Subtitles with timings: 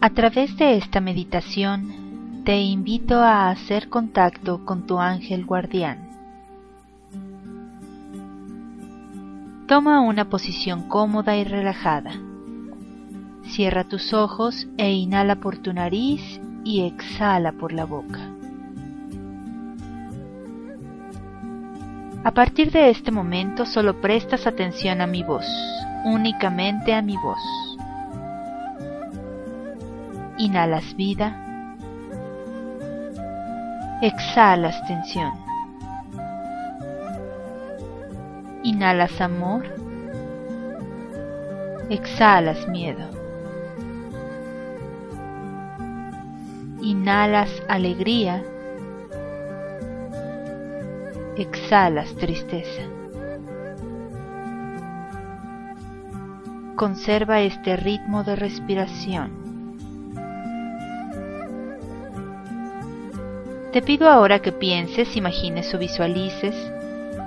[0.00, 6.06] A través de esta meditación, te invito a hacer contacto con tu ángel guardián.
[9.66, 12.12] Toma una posición cómoda y relajada.
[13.46, 18.20] Cierra tus ojos e inhala por tu nariz y exhala por la boca.
[22.22, 25.46] A partir de este momento solo prestas atención a mi voz,
[26.04, 27.65] únicamente a mi voz.
[30.46, 31.34] Inhalas vida.
[34.00, 35.32] Exhalas tensión.
[38.62, 39.64] Inhalas amor.
[41.90, 43.08] Exhalas miedo.
[46.80, 48.44] Inhalas alegría.
[51.36, 52.82] Exhalas tristeza.
[56.76, 59.45] Conserva este ritmo de respiración.
[63.72, 66.54] Te pido ahora que pienses, imagines o visualices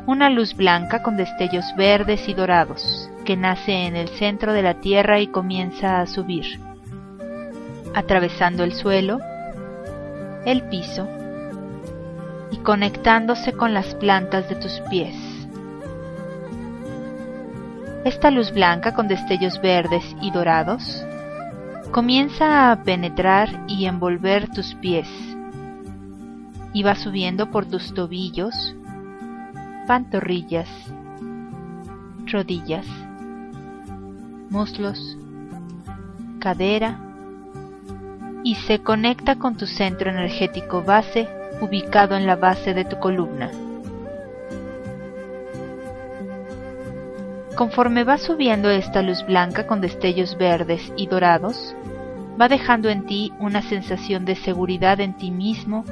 [0.08, 4.82] una luz blanca con destellos verdes y dorados que nace en el centro de la
[4.82, 6.60] Tierra y comienza a subir,
[7.94, 9.20] atravesando el suelo,
[10.46, 11.08] el piso
[12.50, 15.16] y conectándose con las plantas de tus pies.
[18.04, 21.06] Esta luz blanca con destellos verdes y dorados
[21.92, 25.08] comienza a penetrar y envolver tus pies
[26.74, 28.76] y va subiendo por tus tobillos,
[29.88, 30.70] pantorrillas,
[32.28, 32.86] rodillas,
[34.50, 35.18] muslos,
[36.40, 37.00] cadera
[38.44, 41.28] y se conecta con tu centro energético base
[41.62, 43.52] ubicado en la base de tu columna.
[47.56, 51.76] Conforme va subiendo esta luz blanca con destellos verdes y dorados,
[52.40, 55.84] va dejando en ti una sensación de seguridad en ti mismo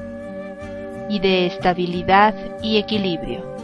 [1.10, 3.56] y de estabilidad y equilibrio.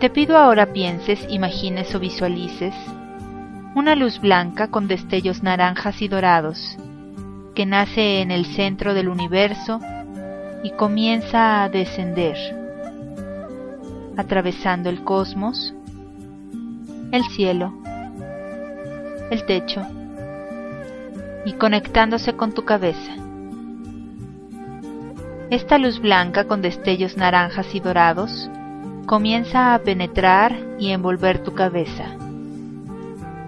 [0.00, 2.74] Te pido ahora pienses, imagines o visualices
[3.74, 6.76] una luz blanca con destellos naranjas y dorados
[7.54, 9.80] que nace en el centro del universo
[10.62, 12.36] y comienza a descender,
[14.16, 15.74] atravesando el cosmos,
[17.12, 17.72] el cielo,
[19.30, 19.86] el techo,
[21.44, 23.12] y conectándose con tu cabeza.
[25.50, 28.50] Esta luz blanca con destellos naranjas y dorados
[29.06, 32.04] comienza a penetrar y envolver tu cabeza,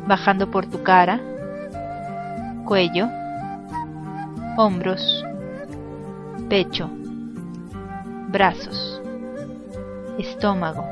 [0.06, 1.20] bajando por tu cara,
[2.66, 3.08] cuello,
[4.56, 5.24] hombros,
[6.48, 6.90] pecho,
[8.28, 9.00] brazos,
[10.18, 10.84] estómago,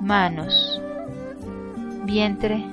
[0.00, 0.80] manos,
[2.04, 2.64] vientre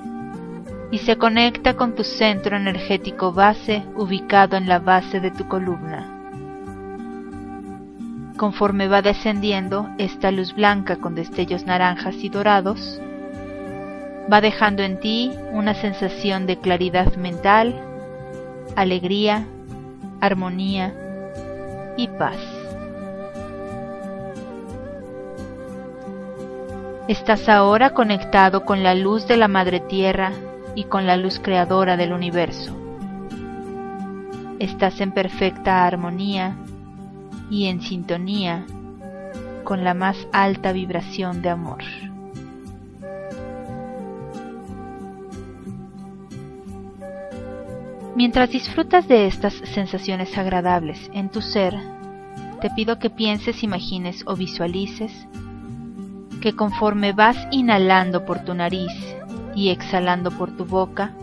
[0.91, 6.17] y se conecta con tu centro energético base ubicado en la base de tu columna.
[8.37, 12.99] Conforme va descendiendo esta luz blanca con destellos naranjas y dorados,
[14.31, 17.79] va dejando en ti una sensación de claridad mental,
[18.75, 19.45] alegría,
[20.19, 20.93] armonía
[21.95, 22.37] y paz.
[27.07, 30.31] Estás ahora conectado con la luz de la Madre Tierra
[30.75, 32.75] y con la luz creadora del universo.
[34.59, 36.55] Estás en perfecta armonía
[37.49, 38.65] y en sintonía
[39.63, 41.83] con la más alta vibración de amor.
[48.15, 51.75] Mientras disfrutas de estas sensaciones agradables en tu ser,
[52.61, 55.27] te pido que pienses, imagines o visualices
[56.41, 58.91] que conforme vas inhalando por tu nariz
[59.55, 61.13] y exhalando por tu boca,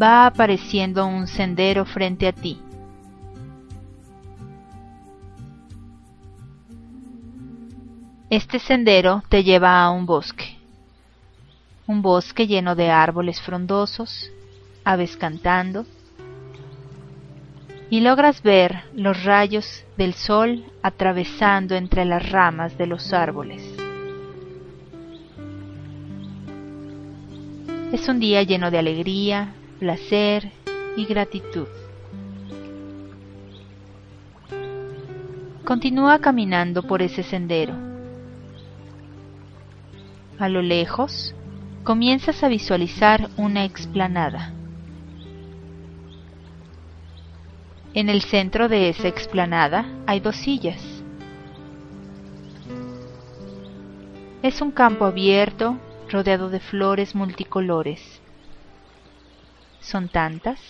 [0.00, 2.60] va apareciendo un sendero frente a ti.
[8.30, 10.58] Este sendero te lleva a un bosque,
[11.86, 14.30] un bosque lleno de árboles frondosos,
[14.84, 15.86] aves cantando,
[17.90, 23.73] y logras ver los rayos del sol atravesando entre las ramas de los árboles
[27.92, 30.50] Es un día lleno de alegría, placer
[30.96, 31.68] y gratitud.
[35.64, 37.74] Continúa caminando por ese sendero.
[40.38, 41.34] A lo lejos,
[41.84, 44.52] comienzas a visualizar una explanada.
[47.94, 50.82] En el centro de esa explanada hay dos sillas.
[54.42, 55.78] Es un campo abierto
[56.10, 58.20] rodeado de flores multicolores.
[59.80, 60.60] Son tantas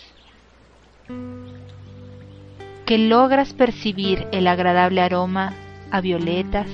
[2.85, 5.53] que logras percibir el agradable aroma
[5.91, 6.67] a violetas,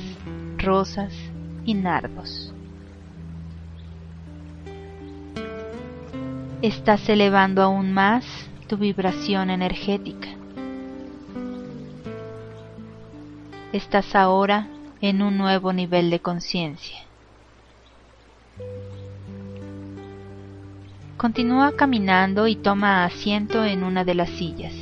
[0.58, 1.14] rosas
[1.64, 2.54] y nardos.
[6.62, 8.26] Estás elevando aún más
[8.68, 10.28] tu vibración energética.
[13.74, 14.68] Estás ahora
[15.02, 17.01] en un nuevo nivel de conciencia.
[21.22, 24.74] Continúa caminando y toma asiento en una de las sillas.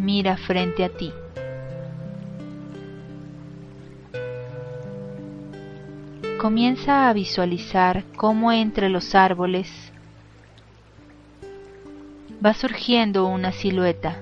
[0.00, 1.12] Mira frente a ti.
[6.40, 9.70] Comienza a visualizar cómo entre los árboles
[12.44, 14.16] va surgiendo una silueta.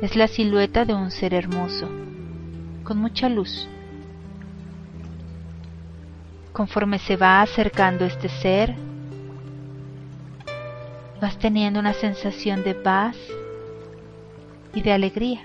[0.00, 1.90] Es la silueta de un ser hermoso,
[2.84, 3.68] con mucha luz.
[6.52, 8.74] Conforme se va acercando este ser,
[11.20, 13.16] vas teniendo una sensación de paz
[14.74, 15.42] y de alegría,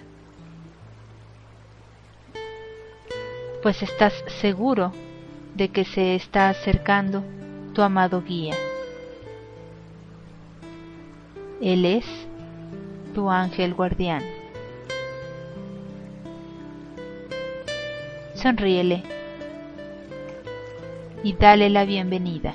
[3.61, 4.93] pues estás seguro
[5.53, 7.23] de que se está acercando
[7.73, 8.55] tu amado guía.
[11.61, 12.05] Él es
[13.13, 14.23] tu ángel guardián.
[18.33, 19.14] Sonríele
[21.25, 22.53] y dale la bienvenida.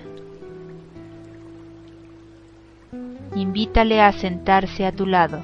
[3.34, 5.42] Invítale a sentarse a tu lado.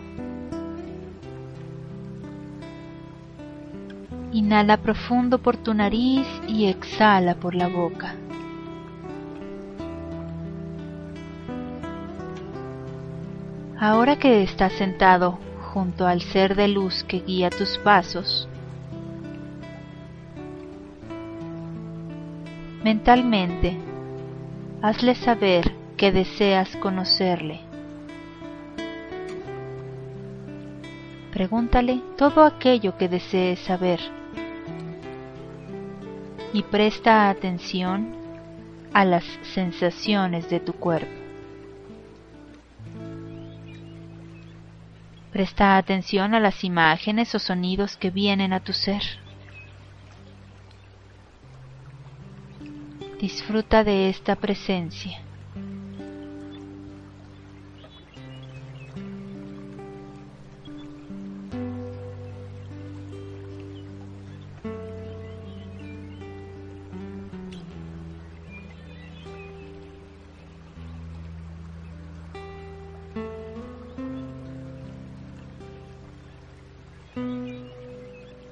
[4.32, 8.14] Inhala profundo por tu nariz y exhala por la boca.
[13.80, 15.40] Ahora que estás sentado
[15.74, 18.48] junto al ser de luz que guía tus pasos,
[22.86, 23.76] Mentalmente,
[24.80, 27.58] hazle saber que deseas conocerle.
[31.32, 33.98] Pregúntale todo aquello que desees saber
[36.52, 38.14] y presta atención
[38.92, 41.10] a las sensaciones de tu cuerpo.
[45.32, 49.25] Presta atención a las imágenes o sonidos que vienen a tu ser.
[53.26, 55.18] Disfruta de esta presencia.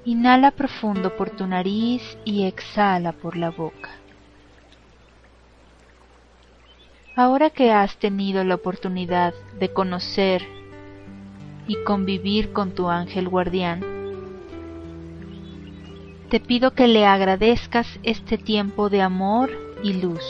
[0.05, 4.04] Inhala profundo por tu nariz y exhala por la boca.
[7.17, 10.43] Ahora que has tenido la oportunidad de conocer
[11.69, 13.85] y convivir con tu ángel guardián,
[16.29, 19.49] te pido que le agradezcas este tiempo de amor
[19.85, 20.25] y luz.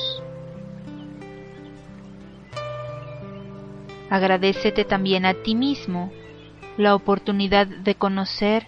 [4.11, 6.13] Agradecete también a ti mismo
[6.77, 8.67] la oportunidad de conocer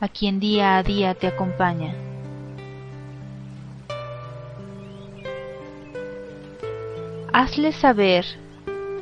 [0.00, 2.11] a quien día a día te acompaña.
[7.34, 8.26] Hazle saber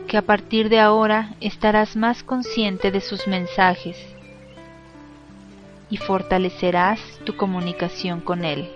[0.07, 3.97] que a partir de ahora estarás más consciente de sus mensajes
[5.91, 8.71] y fortalecerás tu comunicación con él.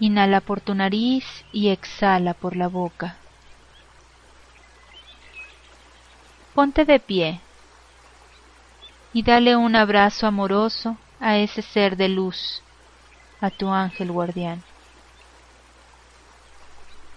[0.00, 3.18] Inhala por tu nariz y exhala por la boca.
[6.56, 7.40] Ponte de pie
[9.12, 12.62] y dale un abrazo amoroso a ese ser de luz,
[13.40, 14.62] a tu ángel guardián.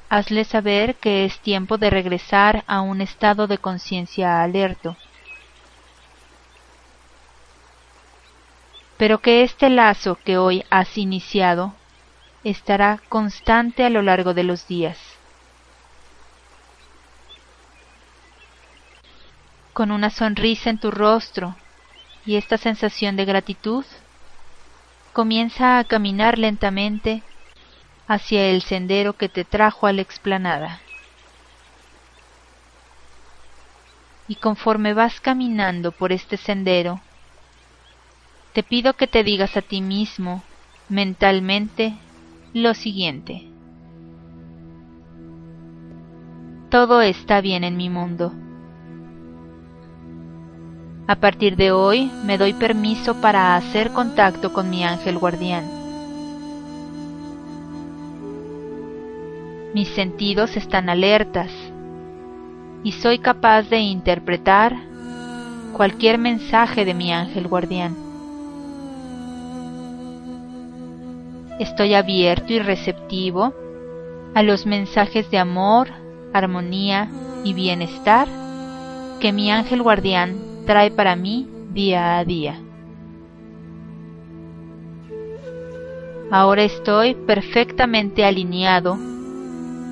[0.10, 4.96] Hazle saber que es tiempo de regresar a un estado de conciencia alerto,
[8.96, 11.74] pero que este lazo que hoy has iniciado
[12.46, 14.98] estará constante a lo largo de los días.
[19.74, 21.56] con una sonrisa en tu rostro
[22.27, 23.86] y esta sensación de gratitud,
[25.13, 27.24] comienza a caminar lentamente
[28.05, 30.81] hacia el sendero que te trajo a la explanada.
[34.27, 37.00] Y conforme vas caminando por este sendero,
[38.51, 40.43] te pido que te digas a ti mismo,
[40.89, 41.93] mentalmente,
[42.53, 43.48] lo siguiente.
[46.69, 48.34] Todo está bien en mi mundo.
[51.10, 55.64] A partir de hoy me doy permiso para hacer contacto con mi ángel guardián.
[59.74, 61.50] Mis sentidos están alertas
[62.84, 64.76] y soy capaz de interpretar
[65.72, 67.96] cualquier mensaje de mi ángel guardián.
[71.58, 73.54] Estoy abierto y receptivo
[74.36, 75.88] a los mensajes de amor,
[76.34, 77.10] armonía
[77.46, 78.28] y bienestar
[79.22, 82.60] que mi ángel guardián trae para mí día a día.
[86.30, 88.98] Ahora estoy perfectamente alineado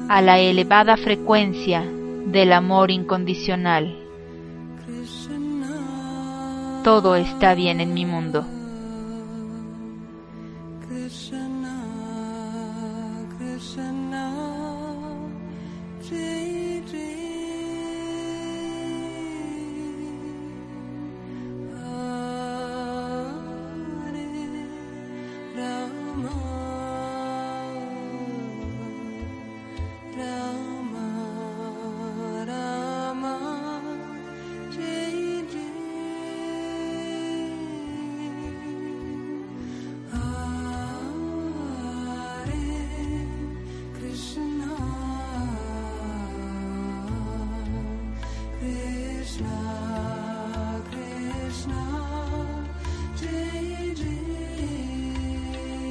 [0.10, 1.82] a la elevada frecuencia
[2.28, 3.98] del amor incondicional.
[6.84, 8.46] Todo está bien en mi mundo.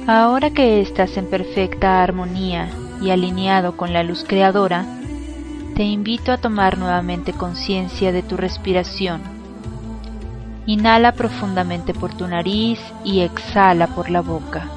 [0.07, 2.69] Ahora que estás en perfecta armonía
[3.01, 4.85] y alineado con la luz creadora,
[5.75, 9.23] te invito a tomar nuevamente conciencia de tu respiración.
[10.67, 14.67] Inhala profundamente por tu nariz y exhala por la boca.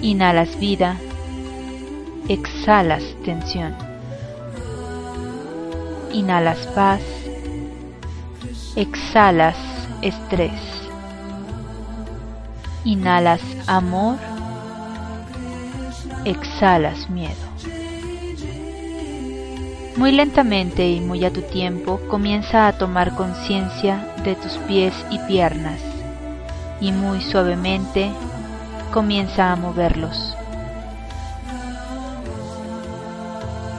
[0.00, 0.96] Inhalas vida,
[2.28, 3.74] exhalas tensión.
[6.14, 7.02] Inhalas paz,
[8.74, 9.56] exhalas
[10.00, 10.83] estrés.
[12.84, 14.18] Inhalas amor,
[16.26, 17.34] exhalas miedo.
[19.96, 25.18] Muy lentamente y muy a tu tiempo comienza a tomar conciencia de tus pies y
[25.20, 25.80] piernas
[26.78, 28.12] y muy suavemente
[28.92, 30.36] comienza a moverlos.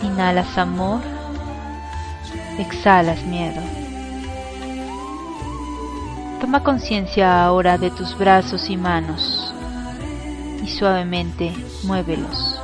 [0.02, 1.02] Inhalas amor,
[2.58, 3.62] exhalas miedo.
[6.40, 9.54] Toma conciencia ahora de tus brazos y manos
[10.64, 12.60] y suavemente muévelos.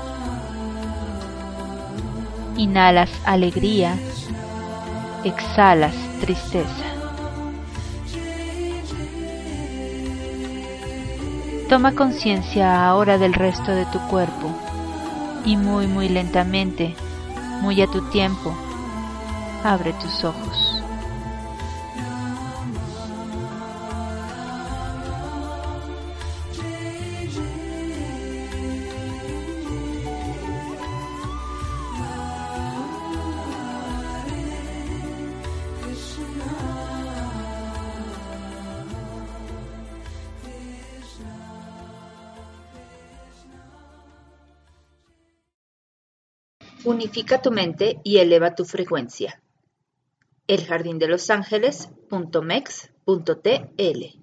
[2.58, 3.96] Inhalas alegría,
[5.24, 6.86] exhalas tristeza.
[11.70, 14.52] Toma conciencia ahora del resto de tu cuerpo
[15.46, 16.94] y muy muy lentamente,
[17.62, 18.54] muy a tu tiempo,
[19.64, 20.71] abre tus ojos.
[46.84, 49.42] Unifica tu mente y eleva tu frecuencia.
[50.48, 54.21] El Jardín de los Ángeles.mex.tl